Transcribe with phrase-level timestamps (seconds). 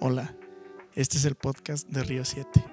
[0.00, 0.32] Hola,
[0.94, 2.64] este es el podcast de Río 7.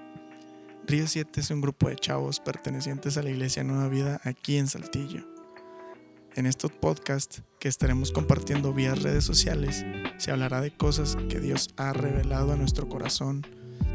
[0.86, 4.68] Río 7 es un grupo de chavos pertenecientes a la Iglesia Nueva Vida aquí en
[4.68, 5.28] Saltillo.
[6.36, 9.84] En estos podcasts que estaremos compartiendo vía redes sociales,
[10.20, 13.42] se hablará de cosas que Dios ha revelado a nuestro corazón,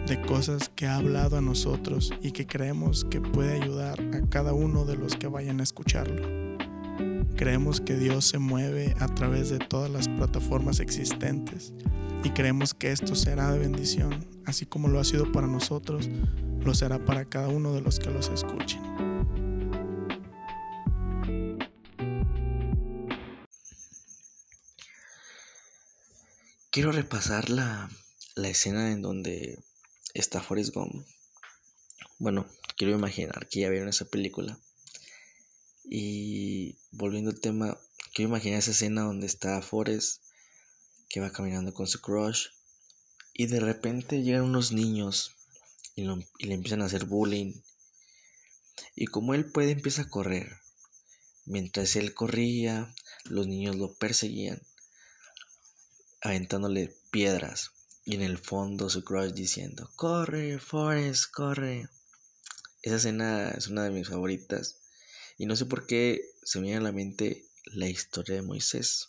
[0.09, 4.55] de cosas que ha hablado a nosotros y que creemos que puede ayudar a cada
[4.55, 6.40] uno de los que vayan a escucharlo.
[7.37, 11.73] Creemos que Dios se mueve a través de todas las plataformas existentes
[12.23, 16.11] y creemos que esto será de bendición, así como lo ha sido para nosotros,
[16.61, 18.83] lo será para cada uno de los que los escuchen.
[26.71, 27.91] Quiero repasar la,
[28.35, 29.59] la escena en donde
[30.15, 31.07] está Forrest Gump.
[32.19, 34.59] Bueno, quiero imaginar que ya vieron esa película
[35.93, 37.77] y volviendo al tema,
[38.15, 40.23] quiero imaginar esa escena donde está Forrest,
[41.09, 42.47] que va caminando con su crush,
[43.35, 45.35] y de repente llegan unos niños
[45.97, 47.61] y, le empiezan a hacer bullying.
[48.95, 50.59] Y como él puede, empieza a correr.
[51.45, 54.63] Mientras él corría, los niños lo perseguían,
[56.21, 57.73] aventándole piedras.
[58.05, 61.89] Y en el fondo su crush diciendo, corre, Forrest, corre.
[62.83, 64.80] Esa escena es una de mis favoritas
[65.41, 69.09] y no sé por qué se me viene a la mente la historia de Moisés.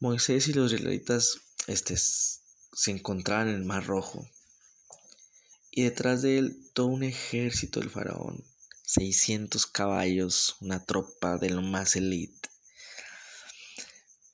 [0.00, 4.28] Moisés y los israelitas este, se encontraban en el Mar Rojo.
[5.70, 8.44] Y detrás de él todo un ejército del faraón.
[8.82, 12.50] 600 caballos, una tropa de lo más elite.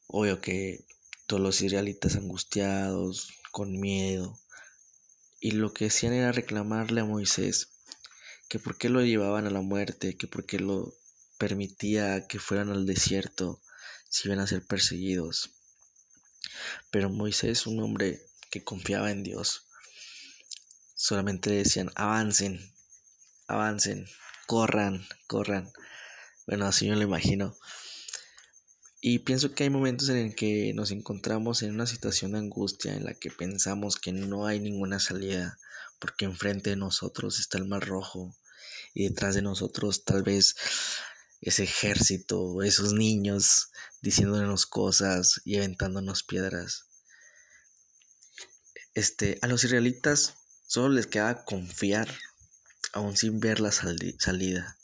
[0.08, 0.84] Obvio que
[1.28, 4.40] todos los israelitas angustiados, con miedo.
[5.38, 7.79] Y lo que hacían era reclamarle a Moisés
[8.50, 10.92] que por qué lo llevaban a la muerte, que por qué lo
[11.38, 13.62] permitía que fueran al desierto
[14.08, 15.52] si iban a ser perseguidos.
[16.90, 19.68] Pero Moisés, un hombre que confiaba en Dios,
[20.96, 22.60] solamente decían, avancen,
[23.46, 24.08] avancen,
[24.48, 25.72] corran, corran.
[26.48, 27.56] Bueno, así yo lo imagino.
[29.00, 32.96] Y pienso que hay momentos en el que nos encontramos en una situación de angustia
[32.96, 35.56] en la que pensamos que no hay ninguna salida
[36.00, 38.34] porque enfrente de nosotros está el mar rojo
[38.94, 40.54] y detrás de nosotros tal vez
[41.40, 43.70] ese ejército, esos niños
[44.02, 46.86] diciéndonos cosas y aventándonos piedras.
[48.94, 50.34] Este, a los israelitas
[50.66, 52.08] solo les quedaba confiar,
[52.92, 54.76] aún sin ver la salida.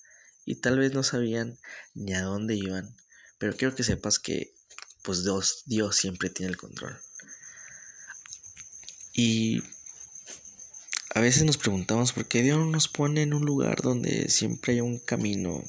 [0.45, 1.59] Y tal vez no sabían
[1.95, 2.97] ni a dónde iban,
[3.39, 4.55] pero quiero que sepas que
[5.03, 6.99] pues Dios, Dios siempre tiene el control.
[9.12, 9.62] Y
[11.16, 14.81] a veces nos preguntamos por qué Dios nos pone en un lugar donde siempre hay
[14.82, 15.65] un camino,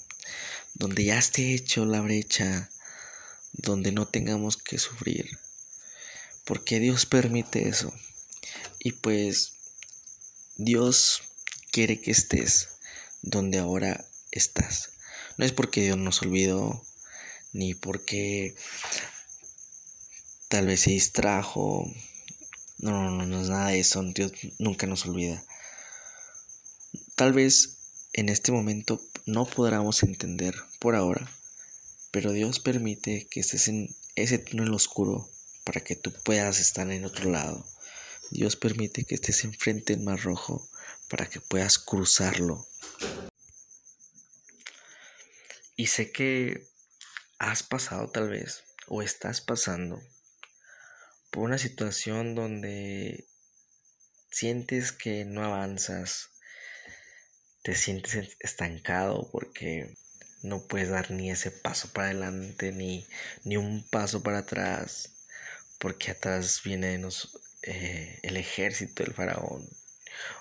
[0.74, 2.70] donde ya esté hecho la brecha,
[3.54, 5.40] donde no tengamos que sufrir.
[6.44, 7.94] ¿Por qué Dios permite eso?
[8.80, 9.54] Y pues
[10.58, 11.22] Dios
[11.72, 12.68] quiere que estés
[13.22, 14.90] donde ahora estás.
[15.38, 16.84] No es porque Dios nos olvidó,
[17.54, 18.54] ni porque
[20.50, 21.90] tal vez se distrajo,
[22.80, 24.04] no, no, no, es nada de eso.
[24.04, 25.44] Dios nunca nos olvida.
[27.16, 31.30] Tal vez en este momento no podamos entender por ahora,
[32.12, 35.30] pero Dios permite que estés en ese túnel oscuro
[35.64, 37.66] para que tú puedas estar en otro lado.
[38.32, 40.70] Dios permite que estés enfrente del mar rojo
[41.10, 42.68] para que puedas cruzarlo.
[45.76, 46.68] Y sé que
[47.40, 50.02] has pasado tal vez o estás pasando
[51.32, 53.28] por una situación donde
[54.32, 56.30] sientes que no avanzas,
[57.64, 59.96] te sientes estancado porque
[60.42, 63.08] no puedes dar ni ese paso para adelante ni,
[63.44, 65.26] ni un paso para atrás,
[65.80, 67.02] porque atrás viene
[67.64, 69.68] eh, el ejército del faraón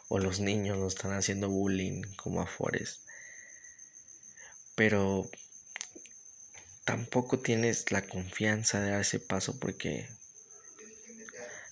[0.08, 3.02] o los niños nos están haciendo bullying como a Forest.
[4.74, 5.28] Pero
[6.84, 10.08] tampoco tienes la confianza de dar ese paso porque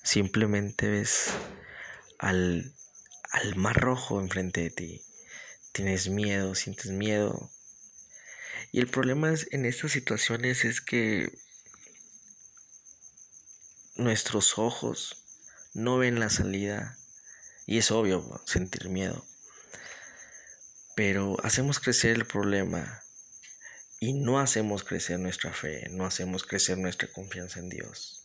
[0.04, 1.30] Simplemente ves
[2.18, 2.74] al,
[3.30, 5.02] al mar rojo enfrente de ti.
[5.72, 7.50] Tienes miedo, sientes miedo.
[8.70, 11.32] Y el problema es, en estas situaciones es que
[13.96, 15.24] nuestros ojos
[15.72, 16.98] no ven la salida.
[17.66, 19.24] Y es obvio sentir miedo.
[20.94, 23.02] Pero hacemos crecer el problema
[24.00, 28.23] y no hacemos crecer nuestra fe, no hacemos crecer nuestra confianza en Dios.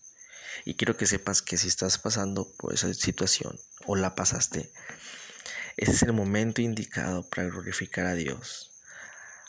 [0.66, 4.72] Y quiero que sepas que si estás pasando por esa situación o la pasaste,
[5.78, 8.72] ese es el momento indicado para glorificar a Dios,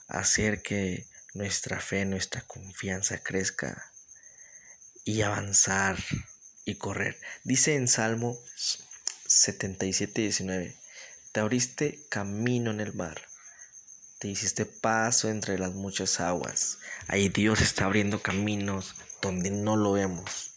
[0.07, 3.91] hacer que nuestra fe, nuestra confianza crezca
[5.05, 5.99] y avanzar
[6.65, 7.19] y correr.
[7.45, 8.39] Dice en Salmo
[9.27, 10.77] 77, 19,
[11.33, 13.21] te abriste camino en el mar,
[14.19, 16.79] te hiciste paso entre las muchas aguas.
[17.09, 20.50] Ahí Dios está abriendo caminos donde no lo vemos.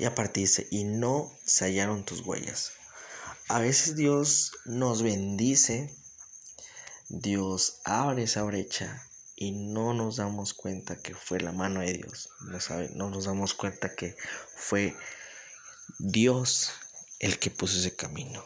[0.00, 2.72] Y aparte y no se hallaron tus huellas.
[3.48, 5.94] A veces Dios nos bendice,
[7.10, 9.06] Dios abre esa brecha
[9.36, 12.30] y no nos damos cuenta que fue la mano de Dios.
[12.40, 14.16] No, sabe, no nos damos cuenta que
[14.56, 14.96] fue
[15.98, 16.70] Dios
[17.18, 18.42] el que puso ese camino.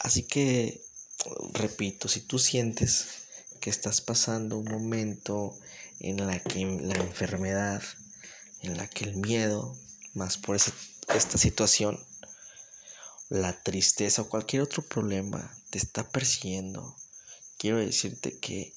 [0.00, 0.82] Así que,
[1.52, 3.06] repito, si tú sientes
[3.60, 5.56] que estás pasando un momento
[6.00, 7.84] en la que la enfermedad,
[8.62, 9.78] en la que el miedo,
[10.14, 11.98] más por esta situación,
[13.28, 16.96] la tristeza o cualquier otro problema te está persiguiendo,
[17.58, 18.72] quiero decirte que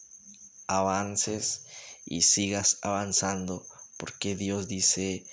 [0.68, 1.66] avances
[2.06, 3.66] y sigas avanzando
[3.98, 5.26] porque Dios dice,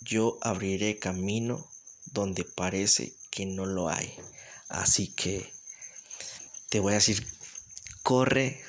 [0.00, 1.68] yo abriré camino
[2.06, 4.14] donde parece que no lo hay.
[4.68, 5.52] Así que
[6.68, 7.26] te voy a decir,
[8.02, 8.62] corre,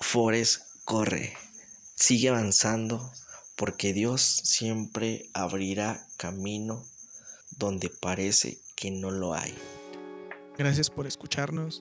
[0.00, 1.36] Forest, corre,
[1.94, 3.12] sigue avanzando
[3.56, 6.84] porque Dios siempre abrirá camino
[7.58, 9.54] donde parece que no lo hay.
[10.58, 11.80] Gracias por escucharnos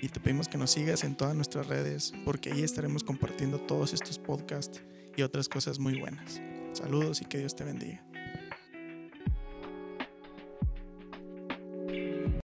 [0.00, 3.92] y te pedimos que nos sigas en todas nuestras redes porque ahí estaremos compartiendo todos
[3.92, 4.82] estos podcasts
[5.16, 6.40] y otras cosas muy buenas.
[6.72, 8.11] Saludos y que Dios te bendiga.